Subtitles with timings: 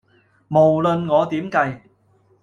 [0.47, 1.79] 無論我點計